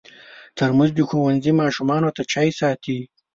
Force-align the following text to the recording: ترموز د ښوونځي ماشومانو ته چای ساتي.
ترموز 0.57 0.89
د 0.95 0.99
ښوونځي 1.07 1.51
ماشومانو 1.61 2.09
ته 2.15 2.21
چای 2.31 2.49
ساتي. 2.59 2.99